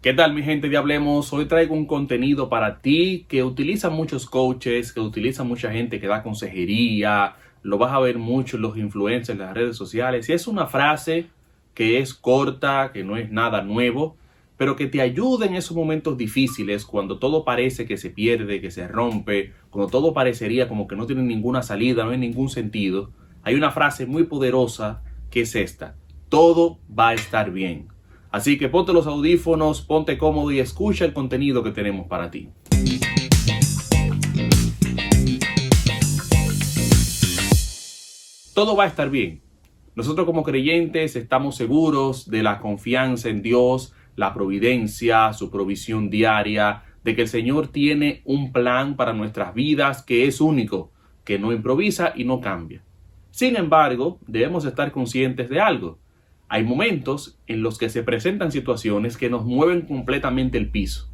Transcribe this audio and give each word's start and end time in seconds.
¿Qué 0.00 0.14
tal 0.14 0.32
mi 0.32 0.44
gente 0.44 0.68
de? 0.68 1.32
Hoy 1.32 1.46
traigo 1.46 1.74
un 1.74 1.84
contenido 1.84 2.48
para 2.48 2.78
ti 2.78 3.26
que 3.28 3.42
utiliza 3.42 3.90
muchos 3.90 4.26
coaches, 4.26 4.92
que 4.92 5.00
utiliza 5.00 5.42
mucha 5.42 5.72
gente 5.72 5.98
que 5.98 6.06
da 6.06 6.22
consejería, 6.22 7.34
lo 7.64 7.78
vas 7.78 7.92
a 7.92 7.98
ver 7.98 8.16
mucho 8.16 8.58
en 8.58 8.62
los 8.62 8.78
influencers, 8.78 9.30
en 9.30 9.44
las 9.44 9.54
redes 9.54 9.76
sociales. 9.76 10.28
Y 10.28 10.34
es 10.34 10.46
una 10.46 10.68
frase 10.68 11.26
que 11.74 11.98
es 11.98 12.14
corta, 12.14 12.92
que 12.92 13.02
no 13.02 13.16
es 13.16 13.32
nada 13.32 13.62
nuevo, 13.62 14.16
pero 14.56 14.76
que 14.76 14.86
te 14.86 15.00
ayuda 15.00 15.46
en 15.46 15.56
esos 15.56 15.76
momentos 15.76 16.16
difíciles, 16.16 16.84
cuando 16.84 17.18
todo 17.18 17.44
parece 17.44 17.84
que 17.84 17.96
se 17.96 18.10
pierde, 18.10 18.60
que 18.60 18.70
se 18.70 18.86
rompe, 18.86 19.52
cuando 19.68 19.90
todo 19.90 20.14
parecería 20.14 20.68
como 20.68 20.86
que 20.86 20.94
no 20.94 21.06
tiene 21.06 21.24
ninguna 21.24 21.62
salida, 21.62 22.04
no 22.04 22.10
hay 22.10 22.18
ningún 22.18 22.50
sentido. 22.50 23.10
Hay 23.42 23.56
una 23.56 23.72
frase 23.72 24.06
muy 24.06 24.22
poderosa 24.22 25.02
que 25.28 25.40
es 25.40 25.56
esta, 25.56 25.96
todo 26.28 26.78
va 26.96 27.08
a 27.08 27.14
estar 27.14 27.50
bien. 27.50 27.97
Así 28.30 28.58
que 28.58 28.68
ponte 28.68 28.92
los 28.92 29.06
audífonos, 29.06 29.80
ponte 29.80 30.18
cómodo 30.18 30.52
y 30.52 30.60
escucha 30.60 31.06
el 31.06 31.14
contenido 31.14 31.62
que 31.62 31.70
tenemos 31.70 32.06
para 32.06 32.30
ti. 32.30 32.50
Todo 38.54 38.76
va 38.76 38.84
a 38.84 38.88
estar 38.88 39.08
bien. 39.08 39.40
Nosotros 39.94 40.26
como 40.26 40.42
creyentes 40.42 41.16
estamos 41.16 41.56
seguros 41.56 42.28
de 42.28 42.42
la 42.42 42.60
confianza 42.60 43.30
en 43.30 43.40
Dios, 43.40 43.94
la 44.14 44.34
providencia, 44.34 45.32
su 45.32 45.50
provisión 45.50 46.10
diaria, 46.10 46.82
de 47.04 47.16
que 47.16 47.22
el 47.22 47.28
Señor 47.28 47.68
tiene 47.68 48.20
un 48.24 48.52
plan 48.52 48.96
para 48.96 49.14
nuestras 49.14 49.54
vidas 49.54 50.02
que 50.02 50.26
es 50.26 50.40
único, 50.42 50.92
que 51.24 51.38
no 51.38 51.52
improvisa 51.52 52.12
y 52.14 52.24
no 52.24 52.40
cambia. 52.40 52.84
Sin 53.30 53.56
embargo, 53.56 54.18
debemos 54.26 54.66
estar 54.66 54.92
conscientes 54.92 55.48
de 55.48 55.60
algo 55.60 55.98
hay 56.48 56.64
momentos 56.64 57.38
en 57.46 57.62
los 57.62 57.78
que 57.78 57.90
se 57.90 58.02
presentan 58.02 58.52
situaciones 58.52 59.16
que 59.16 59.28
nos 59.28 59.44
mueven 59.44 59.82
completamente 59.82 60.56
el 60.56 60.70
piso. 60.70 61.10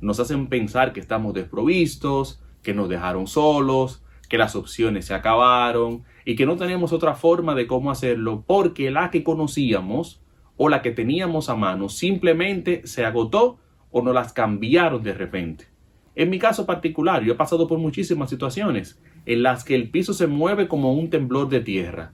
Nos 0.00 0.20
hacen 0.20 0.46
pensar 0.46 0.92
que 0.92 1.00
estamos 1.00 1.34
desprovistos, 1.34 2.40
que 2.62 2.72
nos 2.72 2.88
dejaron 2.88 3.26
solos, 3.26 4.04
que 4.28 4.38
las 4.38 4.54
opciones 4.54 5.06
se 5.06 5.14
acabaron 5.14 6.04
y 6.24 6.36
que 6.36 6.46
no 6.46 6.56
tenemos 6.56 6.92
otra 6.92 7.14
forma 7.14 7.54
de 7.54 7.66
cómo 7.66 7.90
hacerlo 7.90 8.44
porque 8.46 8.90
la 8.90 9.10
que 9.10 9.24
conocíamos 9.24 10.20
o 10.56 10.68
la 10.68 10.82
que 10.82 10.92
teníamos 10.92 11.48
a 11.48 11.56
mano 11.56 11.88
simplemente 11.88 12.86
se 12.86 13.04
agotó 13.04 13.58
o 13.90 14.02
nos 14.02 14.14
las 14.14 14.32
cambiaron 14.32 15.02
de 15.02 15.14
repente. 15.14 15.66
En 16.14 16.30
mi 16.30 16.38
caso 16.38 16.64
particular, 16.64 17.22
yo 17.24 17.32
he 17.32 17.36
pasado 17.36 17.66
por 17.66 17.78
muchísimas 17.78 18.30
situaciones 18.30 19.00
en 19.26 19.42
las 19.42 19.64
que 19.64 19.74
el 19.74 19.90
piso 19.90 20.14
se 20.14 20.26
mueve 20.26 20.68
como 20.68 20.92
un 20.92 21.10
temblor 21.10 21.48
de 21.48 21.60
tierra 21.60 22.12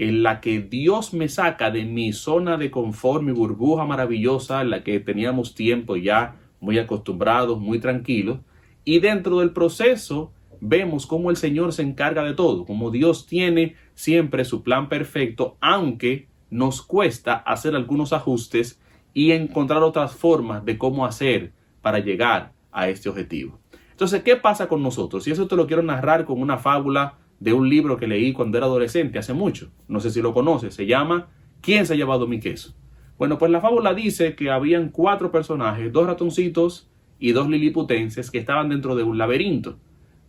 en 0.00 0.22
la 0.22 0.40
que 0.40 0.62
Dios 0.62 1.12
me 1.12 1.28
saca 1.28 1.70
de 1.70 1.84
mi 1.84 2.14
zona 2.14 2.56
de 2.56 2.70
confort, 2.70 3.22
mi 3.22 3.32
burbuja 3.32 3.84
maravillosa, 3.84 4.62
en 4.62 4.70
la 4.70 4.82
que 4.82 4.98
teníamos 4.98 5.54
tiempo 5.54 5.94
ya 5.94 6.36
muy 6.58 6.78
acostumbrados, 6.78 7.60
muy 7.60 7.80
tranquilos, 7.80 8.38
y 8.82 9.00
dentro 9.00 9.40
del 9.40 9.52
proceso 9.52 10.32
vemos 10.58 11.06
cómo 11.06 11.28
el 11.28 11.36
Señor 11.36 11.74
se 11.74 11.82
encarga 11.82 12.24
de 12.24 12.32
todo, 12.32 12.64
como 12.64 12.90
Dios 12.90 13.26
tiene 13.26 13.76
siempre 13.94 14.46
su 14.46 14.62
plan 14.62 14.88
perfecto, 14.88 15.58
aunque 15.60 16.28
nos 16.48 16.80
cuesta 16.80 17.34
hacer 17.34 17.76
algunos 17.76 18.14
ajustes 18.14 18.80
y 19.12 19.32
encontrar 19.32 19.82
otras 19.82 20.14
formas 20.14 20.64
de 20.64 20.78
cómo 20.78 21.04
hacer 21.04 21.52
para 21.82 21.98
llegar 21.98 22.54
a 22.72 22.88
este 22.88 23.10
objetivo. 23.10 23.60
Entonces, 23.90 24.22
¿qué 24.22 24.36
pasa 24.36 24.66
con 24.66 24.82
nosotros? 24.82 25.28
Y 25.28 25.32
eso 25.32 25.46
te 25.46 25.56
lo 25.56 25.66
quiero 25.66 25.82
narrar 25.82 26.24
con 26.24 26.40
una 26.40 26.56
fábula 26.56 27.18
de 27.40 27.52
un 27.52 27.68
libro 27.68 27.96
que 27.96 28.06
leí 28.06 28.32
cuando 28.32 28.58
era 28.58 28.66
adolescente, 28.66 29.18
hace 29.18 29.32
mucho. 29.32 29.70
No 29.88 29.98
sé 29.98 30.10
si 30.10 30.22
lo 30.22 30.32
conoces. 30.32 30.74
Se 30.74 30.86
llama 30.86 31.28
¿Quién 31.60 31.84
se 31.84 31.94
ha 31.94 31.96
llevado 31.96 32.26
mi 32.26 32.40
queso? 32.40 32.74
Bueno, 33.18 33.36
pues 33.36 33.50
la 33.50 33.60
fábula 33.60 33.92
dice 33.92 34.34
que 34.34 34.50
habían 34.50 34.88
cuatro 34.88 35.30
personajes, 35.30 35.92
dos 35.92 36.06
ratoncitos 36.06 36.88
y 37.18 37.32
dos 37.32 37.48
liliputenses 37.48 38.30
que 38.30 38.38
estaban 38.38 38.70
dentro 38.70 38.94
de 38.94 39.02
un 39.02 39.18
laberinto. 39.18 39.78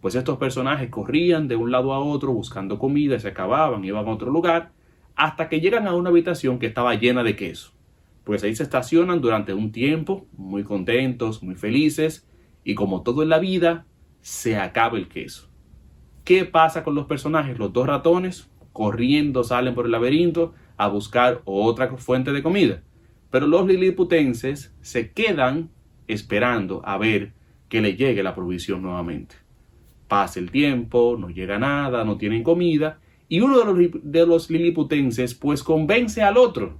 Pues 0.01 0.15
estos 0.15 0.37
personajes 0.37 0.89
corrían 0.89 1.47
de 1.47 1.55
un 1.55 1.71
lado 1.71 1.93
a 1.93 1.99
otro 1.99 2.33
buscando 2.33 2.79
comida, 2.79 3.19
se 3.19 3.29
acababan, 3.29 3.85
iban 3.85 4.05
a 4.05 4.11
otro 4.11 4.31
lugar, 4.31 4.71
hasta 5.15 5.47
que 5.47 5.61
llegan 5.61 5.87
a 5.87 5.93
una 5.93 6.09
habitación 6.09 6.59
que 6.59 6.65
estaba 6.65 6.95
llena 6.95 7.23
de 7.23 7.35
queso. 7.35 7.71
Pues 8.23 8.43
ahí 8.43 8.55
se 8.55 8.63
estacionan 8.63 9.21
durante 9.21 9.53
un 9.53 9.71
tiempo, 9.71 10.25
muy 10.35 10.63
contentos, 10.63 11.43
muy 11.43 11.55
felices, 11.55 12.27
y 12.63 12.75
como 12.75 13.03
todo 13.03 13.23
en 13.23 13.29
la 13.29 13.39
vida, 13.39 13.85
se 14.21 14.57
acaba 14.57 14.97
el 14.97 15.07
queso. 15.07 15.50
¿Qué 16.23 16.45
pasa 16.45 16.83
con 16.83 16.95
los 16.95 17.07
personajes? 17.07 17.57
Los 17.57 17.73
dos 17.73 17.87
ratones 17.87 18.49
corriendo 18.73 19.43
salen 19.43 19.73
por 19.73 19.85
el 19.85 19.91
laberinto 19.91 20.53
a 20.77 20.87
buscar 20.87 21.41
otra 21.45 21.95
fuente 21.97 22.31
de 22.31 22.43
comida. 22.43 22.83
Pero 23.29 23.47
los 23.47 23.65
liliputenses 23.65 24.73
se 24.81 25.11
quedan 25.11 25.69
esperando 26.07 26.81
a 26.85 26.97
ver 26.97 27.33
que 27.69 27.81
le 27.81 27.95
llegue 27.95 28.23
la 28.23 28.35
provisión 28.35 28.81
nuevamente. 28.81 29.35
Pasa 30.07 30.39
el 30.39 30.51
tiempo, 30.51 31.15
no 31.17 31.29
llega 31.29 31.57
nada, 31.57 32.03
no 32.03 32.17
tienen 32.17 32.43
comida, 32.43 32.99
y 33.29 33.39
uno 33.39 33.57
de 33.59 33.65
los, 33.65 34.01
de 34.03 34.27
los 34.27 34.49
liliputenses 34.49 35.33
pues 35.33 35.63
convence 35.63 36.21
al 36.21 36.37
otro 36.37 36.79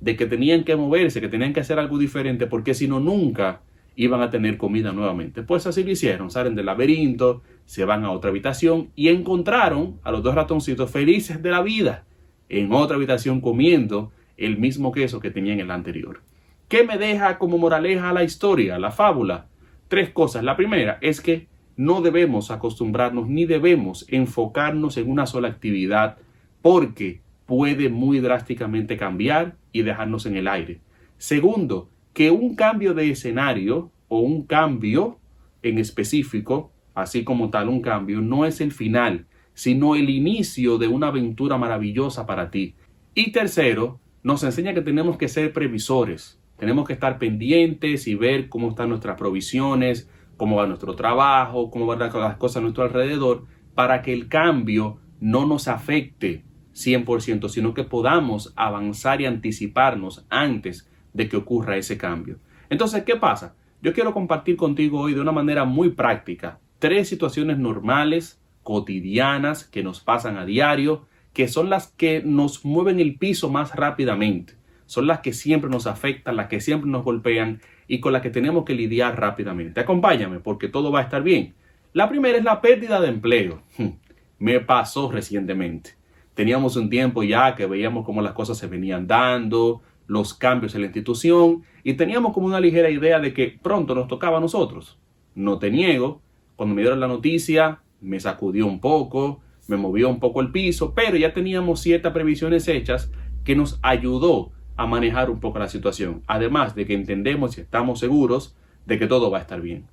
de 0.00 0.16
que 0.16 0.26
tenían 0.26 0.64
que 0.64 0.74
moverse, 0.74 1.20
que 1.20 1.28
tenían 1.28 1.52
que 1.52 1.60
hacer 1.60 1.78
algo 1.78 1.96
diferente, 1.96 2.48
porque 2.48 2.74
si 2.74 2.88
no, 2.88 2.98
nunca 2.98 3.60
iban 3.96 4.22
a 4.22 4.30
tener 4.30 4.56
comida 4.56 4.92
nuevamente. 4.92 5.42
Pues 5.42 5.66
así 5.66 5.84
lo 5.84 5.90
hicieron, 5.90 6.30
salen 6.30 6.54
del 6.54 6.66
laberinto, 6.66 7.42
se 7.64 7.84
van 7.84 8.04
a 8.04 8.10
otra 8.10 8.30
habitación 8.30 8.90
y 8.94 9.08
encontraron 9.08 10.00
a 10.02 10.10
los 10.10 10.22
dos 10.22 10.34
ratoncitos 10.34 10.90
felices 10.90 11.42
de 11.42 11.50
la 11.50 11.62
vida 11.62 12.04
en 12.48 12.72
otra 12.72 12.96
habitación 12.96 13.40
comiendo 13.40 14.12
el 14.36 14.58
mismo 14.58 14.92
queso 14.92 15.20
que 15.20 15.30
tenían 15.30 15.60
en 15.60 15.68
la 15.68 15.74
anterior. 15.74 16.20
¿Qué 16.68 16.84
me 16.84 16.98
deja 16.98 17.38
como 17.38 17.58
moraleja 17.58 18.12
la 18.12 18.24
historia, 18.24 18.78
la 18.78 18.90
fábula? 18.90 19.46
Tres 19.88 20.10
cosas. 20.10 20.42
La 20.42 20.56
primera 20.56 20.98
es 21.00 21.20
que 21.20 21.46
no 21.76 22.00
debemos 22.00 22.50
acostumbrarnos 22.50 23.28
ni 23.28 23.44
debemos 23.44 24.06
enfocarnos 24.08 24.96
en 24.96 25.10
una 25.10 25.26
sola 25.26 25.48
actividad 25.48 26.18
porque 26.60 27.20
puede 27.46 27.88
muy 27.88 28.20
drásticamente 28.20 28.96
cambiar 28.96 29.56
y 29.72 29.82
dejarnos 29.82 30.26
en 30.26 30.36
el 30.36 30.48
aire. 30.48 30.80
Segundo, 31.18 31.88
que 32.12 32.30
un 32.30 32.54
cambio 32.54 32.94
de 32.94 33.10
escenario 33.10 33.90
o 34.08 34.20
un 34.20 34.46
cambio 34.46 35.18
en 35.62 35.78
específico, 35.78 36.72
así 36.94 37.24
como 37.24 37.50
tal 37.50 37.68
un 37.68 37.80
cambio, 37.80 38.20
no 38.20 38.44
es 38.44 38.60
el 38.60 38.72
final, 38.72 39.26
sino 39.54 39.94
el 39.94 40.10
inicio 40.10 40.78
de 40.78 40.88
una 40.88 41.08
aventura 41.08 41.58
maravillosa 41.58 42.26
para 42.26 42.50
ti. 42.50 42.74
Y 43.14 43.32
tercero, 43.32 44.00
nos 44.22 44.42
enseña 44.44 44.74
que 44.74 44.82
tenemos 44.82 45.16
que 45.16 45.28
ser 45.28 45.52
previsores, 45.52 46.40
tenemos 46.58 46.86
que 46.86 46.92
estar 46.92 47.18
pendientes 47.18 48.06
y 48.06 48.14
ver 48.14 48.48
cómo 48.48 48.70
están 48.70 48.88
nuestras 48.88 49.16
provisiones, 49.16 50.08
cómo 50.36 50.56
va 50.56 50.66
nuestro 50.66 50.94
trabajo, 50.94 51.70
cómo 51.70 51.86
van 51.86 51.98
las 51.98 52.36
cosas 52.36 52.58
a 52.58 52.60
nuestro 52.60 52.84
alrededor, 52.84 53.46
para 53.74 54.02
que 54.02 54.12
el 54.12 54.28
cambio 54.28 54.98
no 55.20 55.46
nos 55.46 55.68
afecte 55.68 56.44
100%, 56.74 57.48
sino 57.48 57.74
que 57.74 57.84
podamos 57.84 58.52
avanzar 58.56 59.20
y 59.20 59.26
anticiparnos 59.26 60.26
antes 60.30 60.88
de 61.12 61.28
que 61.28 61.36
ocurra 61.36 61.76
ese 61.76 61.96
cambio. 61.98 62.38
Entonces, 62.70 63.04
¿qué 63.04 63.16
pasa? 63.16 63.54
Yo 63.80 63.92
quiero 63.92 64.12
compartir 64.12 64.56
contigo 64.56 65.00
hoy 65.00 65.14
de 65.14 65.20
una 65.20 65.32
manera 65.32 65.64
muy 65.64 65.90
práctica 65.90 66.58
tres 66.82 67.08
situaciones 67.08 67.58
normales, 67.58 68.42
cotidianas, 68.64 69.62
que 69.62 69.84
nos 69.84 70.00
pasan 70.00 70.36
a 70.36 70.44
diario, 70.44 71.06
que 71.32 71.46
son 71.46 71.70
las 71.70 71.86
que 71.86 72.22
nos 72.24 72.64
mueven 72.64 72.98
el 72.98 73.18
piso 73.18 73.48
más 73.48 73.72
rápidamente. 73.76 74.54
Son 74.86 75.06
las 75.06 75.20
que 75.20 75.32
siempre 75.32 75.70
nos 75.70 75.86
afectan, 75.86 76.34
las 76.34 76.48
que 76.48 76.60
siempre 76.60 76.90
nos 76.90 77.04
golpean 77.04 77.60
y 77.86 78.00
con 78.00 78.12
las 78.12 78.20
que 78.20 78.30
tenemos 78.30 78.64
que 78.64 78.74
lidiar 78.74 79.20
rápidamente. 79.20 79.78
Acompáñame 79.80 80.40
porque 80.40 80.66
todo 80.66 80.90
va 80.90 80.98
a 80.98 81.02
estar 81.04 81.22
bien. 81.22 81.54
La 81.92 82.08
primera 82.08 82.36
es 82.36 82.42
la 82.42 82.60
pérdida 82.60 83.00
de 83.00 83.10
empleo. 83.10 83.62
Me 84.40 84.58
pasó 84.58 85.08
recientemente. 85.08 85.90
Teníamos 86.34 86.74
un 86.74 86.90
tiempo 86.90 87.22
ya 87.22 87.54
que 87.54 87.66
veíamos 87.66 88.04
cómo 88.04 88.22
las 88.22 88.32
cosas 88.32 88.58
se 88.58 88.66
venían 88.66 89.06
dando, 89.06 89.82
los 90.06 90.34
cambios 90.34 90.74
en 90.74 90.82
la 90.82 90.86
institución 90.88 91.62
y 91.84 91.94
teníamos 91.94 92.32
como 92.32 92.46
una 92.46 92.60
ligera 92.60 92.90
idea 92.90 93.20
de 93.20 93.32
que 93.32 93.58
pronto 93.62 93.94
nos 93.94 94.08
tocaba 94.08 94.38
a 94.38 94.40
nosotros. 94.40 94.98
No 95.34 95.58
te 95.58 95.70
niego, 95.70 96.20
cuando 96.56 96.74
me 96.74 96.82
dieron 96.82 97.00
la 97.00 97.08
noticia 97.08 97.80
me 98.02 98.20
sacudió 98.20 98.66
un 98.66 98.80
poco, 98.80 99.40
me 99.68 99.76
movió 99.76 100.08
un 100.08 100.20
poco 100.20 100.40
el 100.40 100.50
piso, 100.50 100.92
pero 100.94 101.16
ya 101.16 101.32
teníamos 101.32 101.80
ciertas 101.80 102.12
previsiones 102.12 102.68
hechas 102.68 103.10
que 103.44 103.56
nos 103.56 103.78
ayudó 103.82 104.50
a 104.76 104.86
manejar 104.86 105.30
un 105.30 105.40
poco 105.40 105.58
la 105.58 105.68
situación, 105.68 106.22
además 106.26 106.74
de 106.74 106.86
que 106.86 106.94
entendemos 106.94 107.56
y 107.56 107.60
estamos 107.60 108.00
seguros 108.00 108.56
de 108.86 108.98
que 108.98 109.06
todo 109.06 109.30
va 109.30 109.38
a 109.38 109.42
estar 109.42 109.60
bien. 109.60 109.86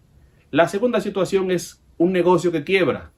La 0.52 0.68
segunda 0.68 1.00
situación 1.00 1.52
es 1.52 1.84
un 1.98 2.12
negocio 2.12 2.52
que 2.52 2.64
quiebra. 2.64 3.12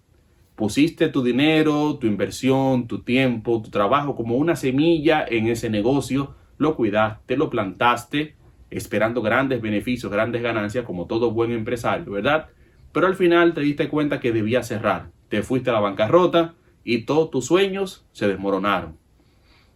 Pusiste 0.56 1.08
tu 1.08 1.24
dinero, 1.24 1.98
tu 1.98 2.08
inversión, 2.08 2.88
tu 2.88 3.04
tiempo, 3.04 3.62
tu 3.62 3.70
trabajo 3.70 4.16
como 4.16 4.36
una 4.36 4.56
semilla 4.56 5.26
en 5.28 5.48
ese 5.48 5.70
negocio 5.70 6.36
lo 6.62 6.76
cuidaste, 6.76 7.38
lo 7.38 7.50
plantaste, 7.50 8.36
esperando 8.70 9.24
grandes 9.24 9.64
beneficios, 9.64 10.12
grandes 10.12 10.44
ganancias, 10.44 10.86
como 10.86 11.08
todo 11.08 11.32
buen 11.32 11.52
empresario, 11.52 12.12
¿verdad? 12.12 12.50
Pero 12.92 13.08
al 13.08 13.16
final 13.16 13.56
te 13.56 13.62
diste 13.62 13.90
cuenta 13.90 14.20
que 14.20 14.32
debía 14.32 14.62
cerrar. 14.62 15.10
Te 15.28 15.42
fuiste 15.42 15.72
a 15.72 15.74
la 15.74 15.80
bancarrota 15.80 16.54
y 16.84 17.00
todos 17.00 17.32
tus 17.32 17.46
sueños 17.48 18.06
se 18.12 18.28
desmoronaron. 18.28 18.96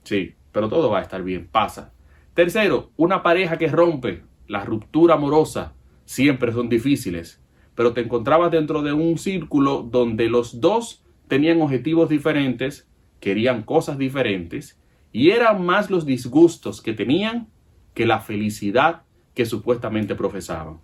Sí, 0.03 0.35
pero 0.51 0.69
todo 0.69 0.91
va 0.91 0.99
a 0.99 1.01
estar 1.01 1.23
bien, 1.23 1.47
pasa. 1.51 1.91
Tercero, 2.35 2.91
una 2.97 3.23
pareja 3.23 3.57
que 3.57 3.67
rompe. 3.67 4.21
la 4.47 4.63
ruptura 4.63 5.15
amorosa 5.15 5.73
siempre 6.03 6.51
son 6.51 6.69
difíciles, 6.69 7.41
pero 7.73 7.93
te 7.93 8.01
encontrabas 8.01 8.51
dentro 8.51 8.83
de 8.83 8.93
un 8.93 9.17
círculo 9.17 9.81
donde 9.81 10.29
los 10.29 10.61
dos 10.61 11.03
tenían 11.27 11.63
objetivos 11.63 12.09
diferentes, 12.09 12.87
querían 13.19 13.63
cosas 13.63 13.97
diferentes, 13.97 14.79
y 15.15 15.31
eran 15.31 15.65
más 15.65 15.89
los 15.89 16.05
disgustos 16.05 16.81
que 16.81 16.91
tenían 16.91 17.47
que 17.93 18.05
la 18.05 18.19
felicidad 18.19 19.03
que 19.33 19.45
supuestamente 19.45 20.13
profesaban. 20.13 20.81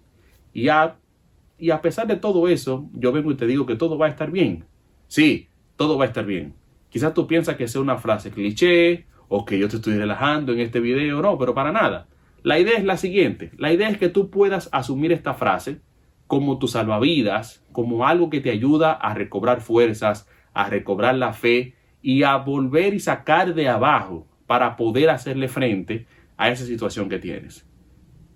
Y 0.53 0.69
a, 0.69 0.95
y 1.57 1.71
a 1.71 1.81
pesar 1.81 2.07
de 2.07 2.15
todo 2.15 2.47
eso, 2.47 2.89
yo 2.93 3.11
vengo 3.11 3.33
y 3.33 3.35
te 3.35 3.45
digo 3.45 3.65
que 3.65 3.75
todo 3.75 3.97
va 3.97 4.05
a 4.05 4.09
estar 4.09 4.31
bien. 4.31 4.63
Sí, 5.09 5.49
todo 5.75 5.97
va 5.97 6.05
a 6.05 6.07
estar 6.07 6.25
bien. 6.25 6.53
Quizás 6.87 7.13
tú 7.13 7.27
piensas 7.27 7.57
que 7.57 7.67
sea 7.67 7.81
una 7.81 7.97
frase 7.97 8.31
cliché 8.31 9.05
o 9.27 9.43
que 9.43 9.59
yo 9.59 9.67
te 9.67 9.75
estoy 9.75 9.97
relajando 9.97 10.53
en 10.53 10.61
este 10.61 10.79
video, 10.79 11.21
no, 11.21 11.37
pero 11.37 11.53
para 11.53 11.73
nada. 11.73 12.07
La 12.41 12.57
idea 12.57 12.77
es 12.77 12.85
la 12.85 12.95
siguiente, 12.95 13.51
la 13.57 13.73
idea 13.73 13.89
es 13.89 13.97
que 13.97 14.07
tú 14.07 14.29
puedas 14.29 14.69
asumir 14.71 15.11
esta 15.11 15.33
frase 15.33 15.81
como 16.27 16.57
tu 16.57 16.69
salvavidas, 16.69 17.65
como 17.73 18.07
algo 18.07 18.29
que 18.29 18.39
te 18.39 18.51
ayuda 18.51 18.93
a 18.93 19.13
recobrar 19.13 19.59
fuerzas, 19.59 20.25
a 20.53 20.69
recobrar 20.69 21.15
la 21.15 21.33
fe 21.33 21.75
y 22.01 22.23
a 22.23 22.37
volver 22.37 22.93
y 22.93 22.99
sacar 22.99 23.53
de 23.53 23.67
abajo 23.67 24.27
para 24.47 24.75
poder 24.75 25.09
hacerle 25.09 25.47
frente 25.47 26.07
a 26.37 26.49
esa 26.49 26.65
situación 26.65 27.09
que 27.09 27.19
tienes. 27.19 27.65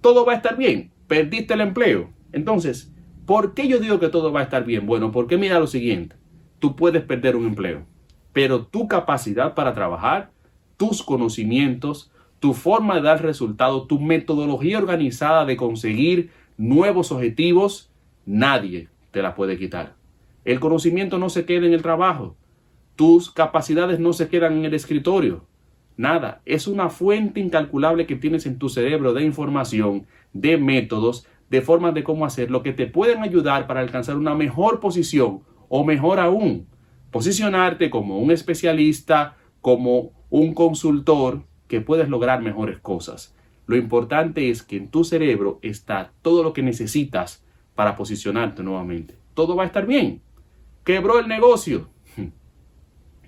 Todo 0.01 0.25
va 0.25 0.33
a 0.33 0.37
estar 0.37 0.55
bien, 0.57 0.91
perdiste 1.07 1.53
el 1.55 1.61
empleo. 1.61 2.09
Entonces, 2.31 2.93
¿por 3.25 3.53
qué 3.53 3.67
yo 3.67 3.79
digo 3.79 3.99
que 3.99 4.09
todo 4.09 4.31
va 4.31 4.41
a 4.41 4.43
estar 4.43 4.65
bien? 4.65 4.85
Bueno, 4.85 5.11
porque 5.11 5.37
mira 5.37 5.59
lo 5.59 5.67
siguiente, 5.67 6.15
tú 6.59 6.75
puedes 6.75 7.03
perder 7.03 7.35
un 7.35 7.47
empleo, 7.47 7.85
pero 8.33 8.65
tu 8.65 8.87
capacidad 8.87 9.55
para 9.55 9.73
trabajar, 9.73 10.31
tus 10.77 11.01
conocimientos, 11.01 12.11
tu 12.39 12.53
forma 12.53 12.95
de 12.95 13.01
dar 13.01 13.23
resultado, 13.23 13.87
tu 13.87 13.99
metodología 13.99 14.77
organizada 14.77 15.45
de 15.45 15.57
conseguir 15.57 16.29
nuevos 16.57 17.11
objetivos, 17.11 17.89
nadie 18.25 18.89
te 19.11 19.21
la 19.21 19.35
puede 19.35 19.57
quitar. 19.57 19.95
El 20.43 20.59
conocimiento 20.59 21.17
no 21.17 21.29
se 21.29 21.45
queda 21.45 21.65
en 21.65 21.73
el 21.73 21.81
trabajo. 21.81 22.35
Tus 22.95 23.31
capacidades 23.31 23.99
no 23.99 24.13
se 24.13 24.29
quedan 24.29 24.57
en 24.57 24.65
el 24.65 24.73
escritorio. 24.73 25.45
Nada, 25.97 26.41
es 26.45 26.67
una 26.67 26.89
fuente 26.89 27.39
incalculable 27.39 28.05
que 28.05 28.15
tienes 28.15 28.45
en 28.45 28.57
tu 28.57 28.69
cerebro 28.69 29.13
de 29.13 29.23
información, 29.23 30.07
de 30.33 30.57
métodos, 30.57 31.27
de 31.49 31.61
formas 31.61 31.93
de 31.93 32.03
cómo 32.03 32.25
hacerlo 32.25 32.63
que 32.63 32.73
te 32.73 32.87
pueden 32.87 33.21
ayudar 33.21 33.67
para 33.67 33.79
alcanzar 33.79 34.17
una 34.17 34.35
mejor 34.35 34.79
posición 34.79 35.41
o 35.69 35.83
mejor 35.83 36.19
aún, 36.19 36.67
posicionarte 37.11 37.89
como 37.89 38.19
un 38.19 38.31
especialista, 38.31 39.37
como 39.61 40.11
un 40.29 40.53
consultor 40.53 41.43
que 41.67 41.81
puedes 41.81 42.09
lograr 42.09 42.41
mejores 42.41 42.79
cosas. 42.79 43.35
Lo 43.67 43.75
importante 43.75 44.49
es 44.49 44.63
que 44.63 44.77
en 44.77 44.89
tu 44.89 45.03
cerebro 45.03 45.59
está 45.61 46.11
todo 46.21 46.43
lo 46.43 46.53
que 46.53 46.61
necesitas 46.61 47.43
para 47.73 47.95
posicionarte 47.95 48.63
nuevamente. 48.63 49.15
Todo 49.33 49.55
va 49.55 49.63
a 49.63 49.67
estar 49.67 49.85
bien. 49.85 50.21
Quebró 50.83 51.19
el 51.19 51.27
negocio. 51.27 51.89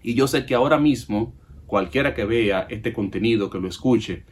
Y 0.07 0.13
yo 0.13 0.25
sé 0.25 0.45
que 0.45 0.55
ahora 0.55 0.79
mismo, 0.79 1.35
cualquiera 1.65 2.13
que 2.13 2.23
vea 2.23 2.65
este 2.69 2.93
contenido, 2.93 3.49
que 3.49 3.59
lo 3.59 3.67
escuche, 3.67 4.23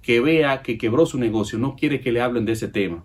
que 0.00 0.20
vea 0.20 0.62
que 0.62 0.78
quebró 0.78 1.06
su 1.06 1.18
negocio, 1.18 1.58
no 1.58 1.74
quiere 1.74 2.00
que 2.00 2.12
le 2.12 2.20
hablen 2.20 2.44
de 2.44 2.52
ese 2.52 2.68
tema. 2.68 3.04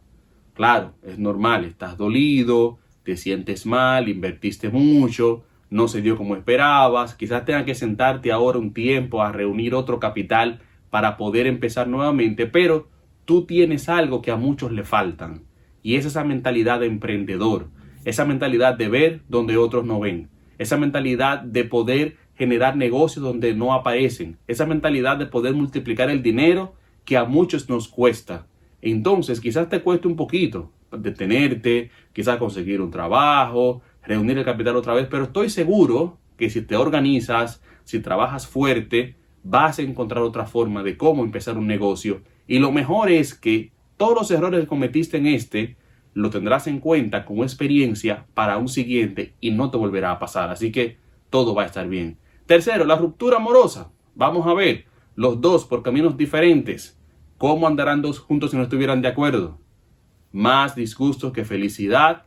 Claro, 0.54 0.94
es 1.02 1.18
normal, 1.18 1.66
estás 1.66 1.98
dolido, 1.98 2.78
te 3.02 3.18
sientes 3.18 3.66
mal, 3.66 4.10
invertiste 4.10 4.70
mucho, 4.70 5.42
no 5.72 5.88
se 5.88 6.04
dio 6.04 6.18
como 6.18 6.36
esperabas, 6.36 7.16
quizás 7.16 7.46
tengas 7.46 7.64
que 7.64 7.74
sentarte 7.74 8.32
ahora 8.32 8.60
un 8.60 8.76
tiempo 8.76 9.24
a 9.24 9.32
reunir 9.32 9.74
otro 9.74 10.00
capital 10.00 10.62
para 10.92 11.18
poder 11.18 11.48
empezar 11.48 11.88
nuevamente, 11.88 12.46
pero 12.46 12.90
tú 13.26 13.48
tienes 13.48 13.90
algo 13.90 14.22
que 14.22 14.30
a 14.30 14.36
muchos 14.36 14.72
le 14.72 14.84
faltan 14.84 15.46
y 15.82 15.96
es 15.96 16.06
esa 16.06 16.24
mentalidad 16.24 16.80
de 16.80 16.86
emprendedor, 16.86 17.70
esa 18.06 18.24
mentalidad 18.24 18.78
de 18.78 18.88
ver 18.88 19.22
donde 19.30 19.58
otros 19.58 19.84
no 19.84 20.00
ven, 20.00 20.30
esa 20.60 20.78
mentalidad 20.78 21.40
de 21.42 21.64
poder 21.64 22.18
generar 22.36 22.78
negocios 22.78 23.26
donde 23.26 23.56
no 23.56 23.74
aparecen, 23.74 24.38
esa 24.48 24.68
mentalidad 24.68 25.18
de 25.18 25.26
poder 25.26 25.56
multiplicar 25.56 26.12
el 26.12 26.22
dinero 26.22 26.76
que 27.04 27.18
a 27.18 27.26
muchos 27.26 27.68
nos 27.68 27.88
cuesta. 27.88 28.46
Entonces 28.82 29.42
quizás 29.42 29.68
te 29.68 29.82
cueste 29.82 30.08
un 30.08 30.16
poquito 30.16 30.72
detenerte, 30.92 31.92
quizás 32.14 32.38
conseguir 32.38 32.82
un 32.82 32.92
trabajo, 32.92 33.82
reunir 34.04 34.38
el 34.38 34.46
capital 34.46 34.76
otra 34.76 34.94
vez, 34.94 35.08
pero 35.10 35.26
estoy 35.26 35.50
seguro 35.50 36.18
que 36.38 36.50
si 36.50 36.62
te 36.62 36.76
organizas, 36.76 37.62
si 37.84 38.00
trabajas 38.00 38.48
fuerte, 38.48 39.16
vas 39.44 39.80
a 39.80 39.82
encontrar 39.82 40.24
otra 40.24 40.46
forma 40.46 40.84
de 40.84 40.98
cómo 40.98 41.24
empezar 41.24 41.58
un 41.58 41.68
negocio. 41.68 42.22
Y 42.48 42.60
lo 42.60 42.72
mejor 42.72 43.12
es 43.12 43.34
que 43.34 43.72
todos 43.98 44.16
los 44.16 44.32
errores 44.32 44.62
que 44.62 44.68
cometiste 44.68 45.18
en 45.18 45.28
este, 45.28 45.76
lo 46.14 46.30
tendrás 46.30 46.68
en 46.68 46.80
cuenta 46.80 47.26
como 47.26 47.44
experiencia 47.44 48.26
para 48.34 48.58
un 48.58 48.68
siguiente 48.68 49.34
y 49.40 49.52
no 49.52 49.72
te 49.72 49.78
volverá 49.78 50.12
a 50.12 50.20
pasar. 50.20 50.50
Así 50.50 50.72
que 50.72 50.98
todo 51.30 51.54
va 51.54 51.64
a 51.64 51.66
estar 51.68 51.88
bien. 51.88 52.18
Tercero, 52.46 52.86
la 52.86 52.96
ruptura 52.96 53.38
amorosa. 53.38 53.92
Vamos 54.16 54.48
a 54.48 54.54
ver, 54.54 54.86
los 55.16 55.40
dos 55.40 55.66
por 55.66 55.84
caminos 55.84 56.18
diferentes. 56.18 57.00
¿Cómo 57.38 57.68
andarán 57.68 58.02
dos 58.02 58.20
juntos 58.20 58.52
si 58.52 58.58
no 58.58 58.64
estuvieran 58.64 59.02
de 59.02 59.08
acuerdo? 59.08 59.60
Más 60.32 60.76
disgustos 60.76 61.32
que 61.32 61.46
felicidad. 61.46 62.26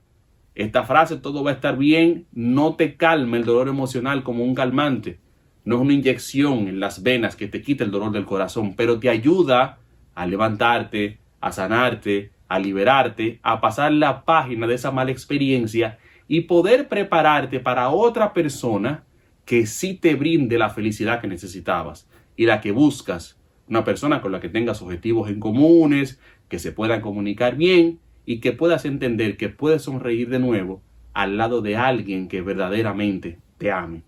Esta 0.55 0.85
frase, 0.85 1.17
todo 1.17 1.43
va 1.45 1.51
a 1.51 1.55
estar 1.55 1.77
bien, 1.77 2.27
no 2.33 2.77
te 2.77 2.97
calma 2.97 3.37
el 3.37 3.45
dolor 3.45 3.69
emocional 3.69 4.23
como 4.23 4.45
un 4.45 4.55
calmante 4.55 5.19
no 5.65 5.77
es 5.77 5.81
una 5.81 5.93
inyección 5.93 6.69
en 6.69 6.81
las 6.81 7.03
venas 7.03 7.37
que 7.37 7.49
te 7.49 7.63
quita 7.63 7.85
el 7.85 7.91
dolor 7.91 8.13
del 8.13 8.25
corazón, 8.25 8.75
pero 8.75 8.99
te 8.99 9.09
ayuda 9.09 9.79
a 10.15 10.27
levantarte, 10.27 11.19
a 11.41 11.53
sanarte, 11.53 12.33
a 12.53 12.59
liberarte, 12.59 13.41
a 13.43 13.61
pasar 13.61 13.93
la 13.93 14.25
página 14.25 14.67
de 14.67 14.75
esa 14.75 14.91
mala 14.91 15.11
experiencia 15.11 15.99
y 16.29 16.43
poder 16.43 16.89
prepararte 16.89 17.61
para 17.61 17.91
otra 17.91 18.33
persona 18.33 19.05
que 19.45 19.67
sí 19.67 19.95
te 19.95 20.15
brinde 20.15 20.59
la 20.59 20.71
felicidad 20.71 21.21
que 21.21 21.29
necesitabas 21.29 22.09
y 22.37 22.47
la 22.47 22.61
que 22.61 22.73
buscas. 22.73 23.39
Una 23.69 23.85
persona 23.85 24.21
con 24.21 24.33
la 24.33 24.41
que 24.41 24.49
tengas 24.49 24.83
objetivos 24.83 25.29
en 25.31 25.41
comunes, 25.41 26.21
que 26.49 26.59
se 26.59 26.73
puedan 26.73 27.01
comunicar 27.01 27.57
bien 27.57 27.99
y 28.27 28.41
que 28.41 28.53
puedas 28.53 28.85
entender 28.85 29.37
que 29.37 29.49
puedes 29.49 29.83
sonreír 29.83 30.29
de 30.29 30.39
nuevo 30.39 30.83
al 31.13 31.37
lado 31.37 31.61
de 31.61 31.77
alguien 31.77 32.29
que 32.29 32.41
verdaderamente 32.41 33.39
te 33.59 33.71
ame 33.71 34.03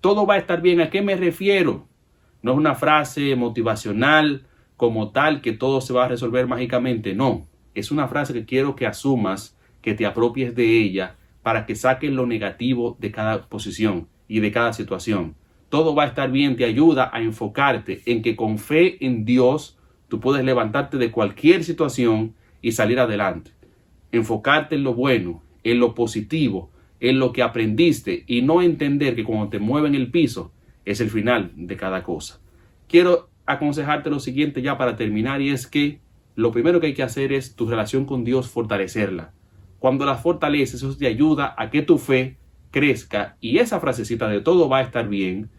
todo 0.00 0.26
va 0.26 0.34
a 0.34 0.38
estar 0.38 0.60
bien. 0.62 0.80
¿A 0.80 0.90
qué 0.90 1.02
me 1.02 1.16
refiero? 1.16 1.86
No 2.42 2.52
es 2.52 2.58
una 2.58 2.74
frase 2.74 3.36
motivacional 3.36 4.46
como 4.76 5.10
tal 5.10 5.40
que 5.42 5.52
todo 5.52 5.80
se 5.80 5.92
va 5.92 6.06
a 6.06 6.08
resolver 6.08 6.46
mágicamente. 6.46 7.14
No, 7.14 7.46
es 7.74 7.90
una 7.90 8.08
frase 8.08 8.32
que 8.32 8.44
quiero 8.44 8.76
que 8.76 8.86
asumas, 8.86 9.56
que 9.82 9.94
te 9.94 10.06
apropies 10.06 10.54
de 10.54 10.78
ella 10.78 11.16
para 11.42 11.66
que 11.66 11.74
saques 11.74 12.10
lo 12.10 12.26
negativo 12.26 12.96
de 13.00 13.10
cada 13.10 13.48
posición 13.48 14.08
y 14.28 14.40
de 14.40 14.52
cada 14.52 14.72
situación. 14.72 15.34
Todo 15.68 15.94
va 15.94 16.04
a 16.04 16.08
estar 16.08 16.30
bien, 16.30 16.56
te 16.56 16.64
ayuda 16.64 17.10
a 17.12 17.20
enfocarte 17.20 18.02
en 18.06 18.22
que 18.22 18.36
con 18.36 18.58
fe 18.58 19.04
en 19.04 19.24
Dios 19.24 19.78
tú 20.08 20.20
puedes 20.20 20.44
levantarte 20.44 20.98
de 20.98 21.10
cualquier 21.10 21.64
situación 21.64 22.34
y 22.60 22.72
salir 22.72 22.98
adelante. 22.98 23.52
Enfocarte 24.12 24.74
en 24.74 24.82
lo 24.82 24.94
bueno, 24.94 25.42
en 25.62 25.78
lo 25.78 25.94
positivo, 25.94 26.70
en 26.98 27.18
lo 27.18 27.32
que 27.32 27.42
aprendiste 27.42 28.24
y 28.26 28.42
no 28.42 28.62
entender 28.62 29.14
que 29.14 29.24
cuando 29.24 29.48
te 29.48 29.58
mueven 29.58 29.94
el 29.94 30.10
piso 30.10 30.52
es 30.84 31.00
el 31.00 31.08
final 31.08 31.52
de 31.54 31.76
cada 31.76 32.02
cosa. 32.02 32.40
Quiero 32.88 33.30
aconsejarte 33.46 34.10
lo 34.10 34.20
siguiente 34.20 34.62
ya 34.62 34.76
para 34.76 34.96
terminar 34.96 35.40
y 35.40 35.50
es 35.50 35.66
que 35.66 36.00
lo 36.34 36.52
primero 36.52 36.80
que 36.80 36.88
hay 36.88 36.94
que 36.94 37.02
hacer 37.02 37.32
es 37.32 37.54
tu 37.54 37.68
relación 37.68 38.04
con 38.04 38.24
Dios 38.24 38.48
fortalecerla. 38.48 39.32
Cuando 39.78 40.04
la 40.04 40.16
fortaleces, 40.16 40.82
eso 40.82 40.96
te 40.96 41.06
ayuda 41.06 41.54
a 41.56 41.70
que 41.70 41.82
tu 41.82 41.98
fe 41.98 42.36
crezca 42.70 43.36
y 43.40 43.58
esa 43.58 43.80
frasecita 43.80 44.28
de 44.28 44.40
todo 44.40 44.68
va 44.68 44.78
a 44.78 44.82
estar 44.82 45.08
bien 45.08 45.50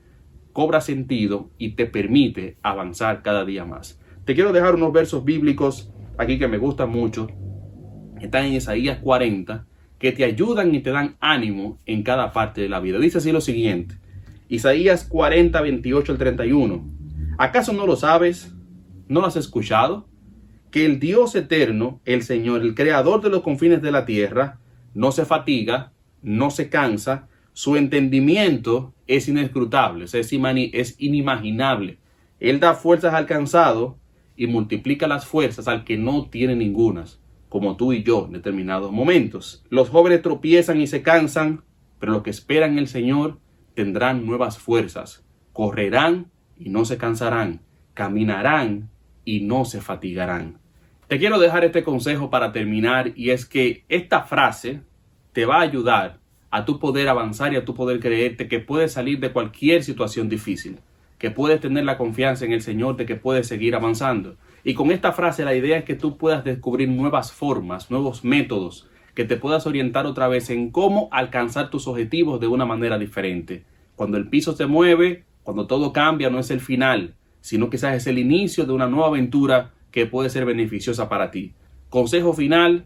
cobra 0.54 0.82
sentido 0.82 1.50
y 1.58 1.72
te 1.72 1.86
permite 1.86 2.58
avanzar 2.62 3.22
cada 3.22 3.46
día 3.46 3.66
más. 3.66 4.00
Te 4.26 4.36
quiero 4.36 4.54
dejar 4.54 4.76
unos 4.76 4.94
versos 4.94 5.24
bíblicos 5.24 5.92
aquí 6.18 6.38
que 6.38 6.48
me 6.48 6.58
gustan 6.58 6.90
mucho. 6.90 7.28
Están 8.20 8.46
en 8.46 8.54
Isaías 8.54 9.00
40 9.00 9.66
que 9.98 10.12
te 10.12 10.24
ayudan 10.24 10.74
y 10.74 10.80
te 10.80 10.92
dan 10.92 11.16
ánimo 11.20 11.80
en 11.86 12.04
cada 12.04 12.32
parte 12.32 12.62
de 12.62 12.70
la 12.70 12.80
vida. 12.80 13.00
Dice 13.00 13.20
así 13.20 13.32
lo 13.32 13.42
siguiente. 13.42 13.96
Isaías 14.50 15.06
40, 15.06 15.62
28 15.62 16.12
al 16.12 16.18
31. 16.18 16.84
¿Acaso 17.38 17.72
no 17.74 17.86
lo 17.86 17.96
sabes? 17.96 18.54
¿No 19.08 19.22
lo 19.22 19.28
has 19.28 19.36
escuchado? 19.36 20.08
Que 20.72 20.86
el 20.86 21.00
Dios 21.00 21.36
eterno, 21.36 22.00
el 22.06 22.24
Señor, 22.24 22.62
el 22.62 22.76
creador 22.76 23.22
de 23.22 23.30
los 23.30 23.42
confines 23.42 23.82
de 23.82 23.92
la 23.92 24.06
tierra, 24.06 24.60
no 24.94 25.12
se 25.12 25.26
fatiga, 25.26 25.92
no 26.22 26.50
se 26.50 26.70
cansa, 26.70 27.28
su 27.54 27.76
entendimiento 27.76 28.94
es 29.08 29.28
inescrutable, 29.28 30.06
es, 30.06 30.96
inimaginable. 30.98 31.98
Él 32.40 32.60
da 32.60 32.74
fuerzas 32.74 33.14
al 33.14 33.26
cansado 33.26 33.98
y 34.36 34.48
multiplica 34.48 35.08
las 35.08 35.26
fuerzas 35.26 35.68
al 35.68 35.84
que 35.84 35.98
no 35.98 36.30
tiene 36.30 36.56
ningunas 36.56 37.20
como 37.50 37.76
tú 37.76 37.92
y 37.92 38.02
yo 38.02 38.28
en 38.28 38.32
determinados 38.32 38.94
momentos. 38.94 39.66
Los 39.70 39.90
jóvenes 39.90 40.22
tropiezan 40.22 40.80
y 40.80 40.88
se 40.88 41.02
cansan, 41.02 41.66
pero 42.00 42.14
los 42.14 42.24
que 42.24 42.30
esperan 42.30 42.78
el 42.78 42.88
Señor 42.88 43.40
tendrán 43.76 44.26
nuevas 44.26 44.58
fuerzas, 44.58 45.26
correrán 45.52 46.32
y 46.58 46.70
no 46.70 46.86
se 46.86 46.98
cansarán, 46.98 47.60
caminarán 47.94 48.90
y 49.26 49.42
no 49.42 49.66
se 49.66 49.82
fatigarán. 49.82 50.61
Te 51.12 51.20
quiero 51.20 51.40
dejar 51.40 51.66
este 51.66 51.84
consejo 51.84 52.30
para 52.30 52.54
terminar 52.54 53.12
y 53.18 53.32
es 53.32 53.46
que 53.46 53.84
esta 53.90 54.22
frase 54.22 54.80
te 55.34 55.46
va 55.46 55.58
a 55.58 55.62
ayudar 55.64 56.20
a 56.50 56.64
tu 56.64 56.80
poder 56.80 57.10
avanzar 57.10 57.52
y 57.52 57.58
a 57.58 57.66
tu 57.66 57.76
poder 57.76 58.00
creerte 58.00 58.48
que 58.48 58.62
puedes 58.62 58.94
salir 58.94 59.20
de 59.20 59.34
cualquier 59.34 59.84
situación 59.84 60.30
difícil, 60.30 60.80
que 61.18 61.30
puedes 61.30 61.60
tener 61.60 61.84
la 61.84 61.98
confianza 61.98 62.46
en 62.46 62.54
el 62.54 62.62
Señor 62.62 62.96
de 62.96 63.06
que 63.06 63.18
puedes 63.18 63.46
seguir 63.46 63.76
avanzando. 63.76 64.38
Y 64.64 64.74
con 64.74 64.90
esta 64.90 65.12
frase 65.12 65.44
la 65.44 65.54
idea 65.54 65.80
es 65.80 65.84
que 65.84 65.96
tú 65.96 66.16
puedas 66.16 66.46
descubrir 66.46 66.88
nuevas 66.88 67.34
formas, 67.34 67.92
nuevos 67.92 68.24
métodos, 68.24 68.88
que 69.14 69.26
te 69.26 69.36
puedas 69.36 69.68
orientar 69.68 70.06
otra 70.06 70.30
vez 70.30 70.50
en 70.50 70.72
cómo 70.72 71.10
alcanzar 71.12 71.70
tus 71.70 71.90
objetivos 71.90 72.40
de 72.40 72.48
una 72.48 72.66
manera 72.66 72.98
diferente. 72.98 73.66
Cuando 73.98 74.16
el 74.16 74.30
piso 74.30 74.56
se 74.56 74.66
mueve, 74.66 75.26
cuando 75.44 75.68
todo 75.68 75.92
cambia, 75.92 76.30
no 76.30 76.40
es 76.40 76.52
el 76.52 76.62
final, 76.62 77.16
sino 77.42 77.70
quizás 77.70 77.96
es 77.96 78.08
el 78.08 78.18
inicio 78.18 78.64
de 78.66 78.72
una 78.72 78.88
nueva 78.88 79.08
aventura 79.08 79.72
que 79.92 80.06
puede 80.06 80.30
ser 80.30 80.46
beneficiosa 80.46 81.10
para 81.10 81.32
ti. 81.32 81.54
Consejo 81.90 82.34
final, 82.34 82.86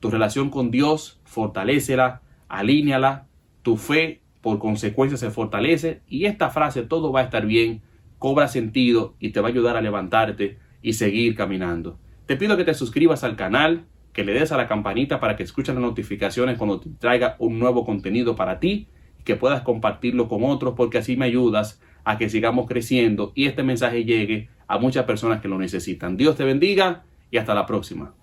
tu 0.00 0.10
relación 0.10 0.50
con 0.50 0.70
Dios, 0.70 1.20
fortalecela, 1.24 2.22
alíñala, 2.48 3.28
tu 3.62 3.76
fe 3.76 4.20
por 4.40 4.58
consecuencia 4.58 5.16
se 5.16 5.30
fortalece 5.30 6.02
y 6.08 6.24
esta 6.24 6.50
frase 6.50 6.82
todo 6.82 7.12
va 7.12 7.20
a 7.20 7.24
estar 7.24 7.46
bien, 7.46 7.82
cobra 8.18 8.48
sentido 8.48 9.14
y 9.20 9.30
te 9.30 9.40
va 9.40 9.48
a 9.48 9.50
ayudar 9.50 9.76
a 9.76 9.82
levantarte 9.82 10.58
y 10.82 10.94
seguir 10.94 11.34
caminando. 11.34 11.98
Te 12.26 12.36
pido 12.36 12.56
que 12.56 12.64
te 12.64 12.74
suscribas 12.74 13.24
al 13.24 13.36
canal, 13.36 13.84
que 14.12 14.24
le 14.24 14.32
des 14.32 14.50
a 14.52 14.56
la 14.56 14.66
campanita 14.66 15.20
para 15.20 15.36
que 15.36 15.42
escuches 15.42 15.74
las 15.74 15.82
notificaciones 15.82 16.58
cuando 16.58 16.80
te 16.80 16.90
traiga 16.90 17.36
un 17.38 17.58
nuevo 17.58 17.84
contenido 17.84 18.34
para 18.34 18.58
ti 18.58 18.88
y 19.18 19.22
que 19.22 19.36
puedas 19.36 19.62
compartirlo 19.62 20.28
con 20.28 20.44
otros 20.44 20.74
porque 20.76 20.98
así 20.98 21.16
me 21.16 21.26
ayudas 21.26 21.80
a 22.04 22.18
que 22.18 22.28
sigamos 22.28 22.66
creciendo 22.66 23.32
y 23.34 23.46
este 23.46 23.62
mensaje 23.62 24.04
llegue 24.04 24.48
a 24.66 24.78
muchas 24.78 25.04
personas 25.04 25.40
que 25.40 25.48
lo 25.48 25.58
necesitan. 25.58 26.16
Dios 26.16 26.36
te 26.36 26.44
bendiga 26.44 27.02
y 27.30 27.38
hasta 27.38 27.54
la 27.54 27.66
próxima. 27.66 28.14